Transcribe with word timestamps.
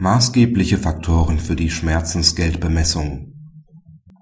Maßgebliche 0.00 0.78
Faktoren 0.78 1.40
für 1.40 1.56
die 1.56 1.70
Schmerzensgeldbemessung 1.70 3.32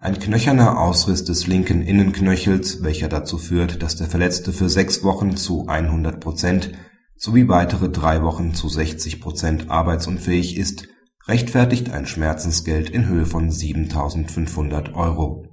Ein 0.00 0.18
knöcherner 0.18 0.80
Ausriss 0.80 1.22
des 1.24 1.46
linken 1.46 1.82
Innenknöchels, 1.82 2.82
welcher 2.82 3.10
dazu 3.10 3.36
führt, 3.36 3.82
dass 3.82 3.94
der 3.94 4.06
Verletzte 4.06 4.54
für 4.54 4.70
sechs 4.70 5.02
Wochen 5.04 5.36
zu 5.36 5.66
100 5.66 6.18
Prozent 6.18 6.72
sowie 7.18 7.48
weitere 7.48 7.90
drei 7.90 8.22
Wochen 8.22 8.54
zu 8.54 8.70
60 8.70 9.20
Prozent 9.20 9.68
arbeitsunfähig 9.68 10.56
ist, 10.56 10.88
rechtfertigt 11.26 11.90
ein 11.90 12.06
Schmerzensgeld 12.06 12.88
in 12.88 13.06
Höhe 13.06 13.26
von 13.26 13.50
7.500 13.50 14.94
Euro. 14.94 15.44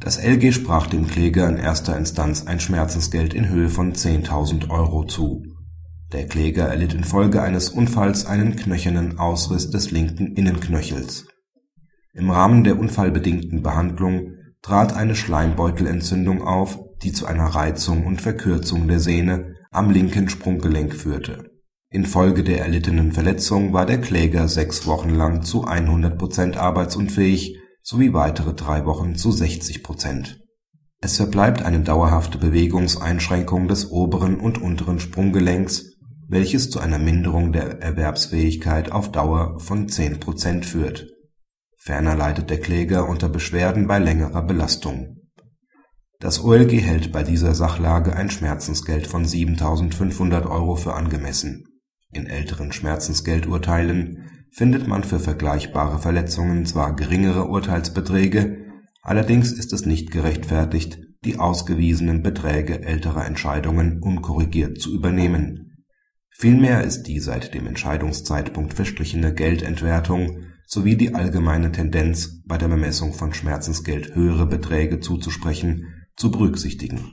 Das 0.00 0.18
LG 0.18 0.52
sprach 0.52 0.88
dem 0.88 1.06
Kläger 1.06 1.48
in 1.48 1.58
erster 1.58 1.96
Instanz 1.96 2.48
ein 2.48 2.58
Schmerzensgeld 2.58 3.34
in 3.34 3.48
Höhe 3.48 3.68
von 3.68 3.92
10.000 3.92 4.68
Euro 4.68 5.04
zu 5.04 5.44
der 6.12 6.26
Kläger 6.26 6.64
erlitt 6.68 6.94
infolge 6.94 7.42
eines 7.42 7.68
Unfalls 7.68 8.24
einen 8.24 8.56
knöchernen 8.56 9.18
Ausriss 9.18 9.70
des 9.70 9.90
linken 9.90 10.34
Innenknöchels. 10.34 11.26
Im 12.14 12.30
Rahmen 12.30 12.64
der 12.64 12.78
unfallbedingten 12.78 13.62
Behandlung 13.62 14.32
trat 14.62 14.94
eine 14.94 15.14
Schleimbeutelentzündung 15.14 16.42
auf, 16.42 16.78
die 17.02 17.12
zu 17.12 17.26
einer 17.26 17.46
Reizung 17.46 18.06
und 18.06 18.20
Verkürzung 18.20 18.88
der 18.88 19.00
Sehne 19.00 19.54
am 19.70 19.90
linken 19.90 20.28
Sprunggelenk 20.28 20.94
führte. 20.94 21.50
Infolge 21.90 22.42
der 22.42 22.60
erlittenen 22.60 23.12
Verletzung 23.12 23.72
war 23.72 23.86
der 23.86 24.00
Kläger 24.00 24.48
sechs 24.48 24.86
Wochen 24.86 25.10
lang 25.10 25.42
zu 25.42 25.64
100 25.64 26.18
Prozent 26.18 26.56
arbeitsunfähig 26.56 27.58
sowie 27.82 28.12
weitere 28.12 28.52
drei 28.52 28.84
Wochen 28.84 29.14
zu 29.16 29.30
60 29.30 29.82
Prozent. 29.82 30.40
Es 31.00 31.16
verbleibt 31.16 31.62
eine 31.62 31.80
dauerhafte 31.80 32.38
Bewegungseinschränkung 32.38 33.68
des 33.68 33.90
oberen 33.90 34.40
und 34.40 34.60
unteren 34.60 34.98
Sprunggelenks 34.98 35.87
welches 36.28 36.68
zu 36.68 36.78
einer 36.78 36.98
Minderung 36.98 37.52
der 37.52 37.80
Erwerbsfähigkeit 37.80 38.92
auf 38.92 39.10
Dauer 39.10 39.58
von 39.60 39.88
10 39.88 40.20
Prozent 40.20 40.66
führt. 40.66 41.06
Ferner 41.78 42.16
leidet 42.16 42.50
der 42.50 42.60
Kläger 42.60 43.08
unter 43.08 43.30
Beschwerden 43.30 43.86
bei 43.86 43.98
längerer 43.98 44.42
Belastung. 44.42 45.16
Das 46.20 46.44
OLG 46.44 46.72
hält 46.82 47.12
bei 47.12 47.22
dieser 47.22 47.54
Sachlage 47.54 48.14
ein 48.14 48.28
Schmerzensgeld 48.28 49.06
von 49.06 49.24
7.500 49.24 50.50
Euro 50.50 50.76
für 50.76 50.94
angemessen. 50.94 51.64
In 52.12 52.26
älteren 52.26 52.72
Schmerzensgeldurteilen 52.72 54.28
findet 54.52 54.86
man 54.86 55.04
für 55.04 55.20
vergleichbare 55.20 55.98
Verletzungen 55.98 56.66
zwar 56.66 56.94
geringere 56.94 57.46
Urteilsbeträge, 57.46 58.66
allerdings 59.02 59.52
ist 59.52 59.72
es 59.72 59.86
nicht 59.86 60.10
gerechtfertigt, 60.10 60.98
die 61.24 61.38
ausgewiesenen 61.38 62.22
Beträge 62.22 62.82
älterer 62.82 63.24
Entscheidungen 63.24 64.02
unkorrigiert 64.02 64.78
zu 64.78 64.94
übernehmen 64.94 65.67
Vielmehr 66.40 66.84
ist 66.84 67.02
die 67.08 67.18
seit 67.18 67.52
dem 67.52 67.66
Entscheidungszeitpunkt 67.66 68.72
verstrichene 68.72 69.34
Geldentwertung 69.34 70.44
sowie 70.68 70.96
die 70.96 71.12
allgemeine 71.12 71.72
Tendenz, 71.72 72.44
bei 72.46 72.56
der 72.56 72.68
Bemessung 72.68 73.12
von 73.12 73.34
Schmerzensgeld 73.34 74.14
höhere 74.14 74.46
Beträge 74.46 75.00
zuzusprechen, 75.00 76.06
zu 76.14 76.30
berücksichtigen. 76.30 77.10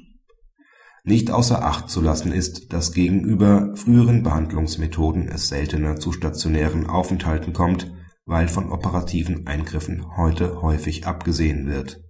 Nicht 1.03 1.31
außer 1.31 1.65
Acht 1.65 1.89
zu 1.89 2.01
lassen 2.01 2.31
ist, 2.31 2.71
dass 2.71 2.93
gegenüber 2.93 3.71
früheren 3.75 4.21
Behandlungsmethoden 4.21 5.27
es 5.27 5.47
seltener 5.47 5.95
zu 5.95 6.11
stationären 6.11 6.85
Aufenthalten 6.85 7.51
kommt, 7.51 7.91
weil 8.25 8.47
von 8.47 8.71
operativen 8.71 9.47
Eingriffen 9.47 10.05
heute 10.17 10.61
häufig 10.61 11.07
abgesehen 11.07 11.65
wird 11.65 12.04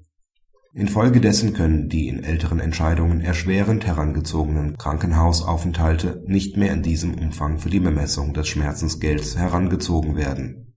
Infolgedessen 0.78 1.54
können 1.54 1.88
die 1.88 2.10
in 2.10 2.22
älteren 2.22 2.60
Entscheidungen 2.60 3.22
erschwerend 3.22 3.86
herangezogenen 3.86 4.76
Krankenhausaufenthalte 4.76 6.22
nicht 6.28 6.58
mehr 6.58 6.74
in 6.74 6.84
diesem 6.84 7.14
Umfang 7.14 7.60
für 7.60 7.70
die 7.70 7.80
Bemessung 7.80 8.34
des 8.34 8.50
Schmerzensgelds 8.50 9.38
herangezogen 9.38 10.18
werden. 10.18 10.76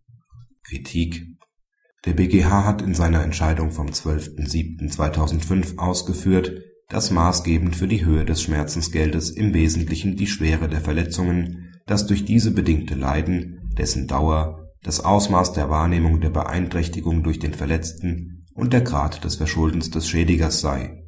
Kritik 0.62 1.26
Der 2.04 2.12
BGH 2.12 2.64
hat 2.64 2.80
in 2.80 2.94
seiner 2.94 3.24
Entscheidung 3.24 3.72
vom 3.72 3.88
12.07.2005 3.88 5.78
ausgeführt, 5.78 6.62
dass 6.88 7.10
maßgebend 7.10 7.74
für 7.74 7.88
die 7.88 8.04
Höhe 8.04 8.24
des 8.24 8.40
Schmerzensgeldes 8.40 9.30
im 9.30 9.52
Wesentlichen 9.52 10.14
die 10.14 10.28
Schwere 10.28 10.68
der 10.68 10.80
Verletzungen, 10.80 11.74
das 11.86 12.06
durch 12.06 12.24
diese 12.24 12.52
bedingte 12.52 12.94
Leiden, 12.94 13.68
dessen 13.76 14.06
Dauer, 14.06 14.70
das 14.80 15.04
Ausmaß 15.04 15.54
der 15.54 15.70
Wahrnehmung 15.70 16.20
der 16.20 16.30
Beeinträchtigung 16.30 17.24
durch 17.24 17.40
den 17.40 17.54
Verletzten 17.54 18.37
und 18.58 18.72
der 18.72 18.80
Grad 18.80 19.22
des 19.22 19.36
Verschuldens 19.36 19.90
des 19.90 20.08
Schädigers 20.08 20.60
sei. 20.60 21.04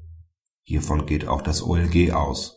Hiervon 0.62 1.05
geht 1.05 1.27
auch 1.27 1.43
das 1.43 1.65
OLG 1.65 2.12
aus. 2.12 2.56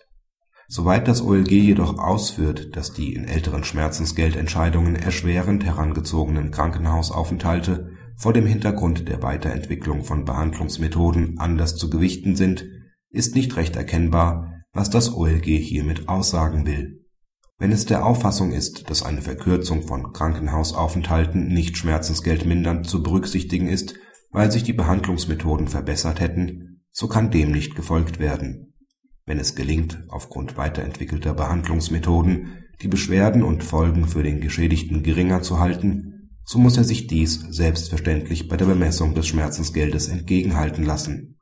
Soweit 0.67 1.07
das 1.07 1.23
OLG 1.23 1.49
jedoch 1.51 1.97
ausführt, 1.97 2.75
dass 2.75 2.93
die 2.93 3.15
in 3.15 3.25
älteren 3.25 3.63
Schmerzensgeldentscheidungen 3.63 4.95
erschwerend 4.95 5.65
herangezogenen 5.65 6.51
Krankenhausaufenthalte 6.51 7.89
vor 8.15 8.33
dem 8.33 8.45
Hintergrund 8.45 9.09
der 9.09 9.23
Weiterentwicklung 9.23 10.03
von 10.03 10.25
Behandlungsmethoden 10.25 11.39
anders 11.39 11.75
zu 11.75 11.89
gewichten 11.89 12.35
sind, 12.35 12.63
ist 13.09 13.33
nicht 13.33 13.55
recht 13.55 13.75
erkennbar, 13.75 14.61
was 14.73 14.91
das 14.91 15.11
OLG 15.15 15.45
hiermit 15.45 16.07
aussagen 16.07 16.67
will. 16.67 17.03
Wenn 17.57 17.71
es 17.71 17.87
der 17.87 18.05
Auffassung 18.05 18.51
ist, 18.51 18.91
dass 18.91 19.01
eine 19.01 19.23
Verkürzung 19.23 19.87
von 19.87 20.13
Krankenhausaufenthalten 20.13 21.47
nicht 21.47 21.77
schmerzensgeldmindernd 21.77 22.85
zu 22.85 23.01
berücksichtigen 23.01 23.67
ist 23.67 23.95
weil 24.33 24.51
sich 24.51 24.63
die 24.63 24.73
Behandlungsmethoden 24.73 25.67
verbessert 25.67 26.19
hätten, 26.19 26.81
so 26.91 27.07
kann 27.07 27.31
dem 27.31 27.51
nicht 27.51 27.75
gefolgt 27.75 28.19
werden. 28.19 28.73
Wenn 29.25 29.39
es 29.39 29.55
gelingt, 29.55 30.03
aufgrund 30.09 30.57
weiterentwickelter 30.57 31.33
Behandlungsmethoden 31.33 32.65
die 32.81 32.87
Beschwerden 32.89 33.43
und 33.43 33.63
Folgen 33.63 34.07
für 34.07 34.23
den 34.23 34.41
Geschädigten 34.41 35.03
geringer 35.03 35.41
zu 35.41 35.59
halten, 35.59 36.29
so 36.43 36.59
muss 36.59 36.75
er 36.75 36.83
sich 36.83 37.07
dies 37.07 37.39
selbstverständlich 37.49 38.49
bei 38.49 38.57
der 38.57 38.65
Bemessung 38.65 39.15
des 39.15 39.27
Schmerzensgeldes 39.27 40.09
entgegenhalten 40.09 40.83
lassen. 40.83 41.37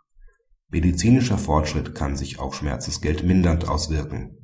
Medizinischer 0.69 1.39
Fortschritt 1.39 1.95
kann 1.95 2.15
sich 2.15 2.39
auch 2.39 2.53
schmerzensgeldmindernd 2.53 3.67
auswirken 3.67 4.37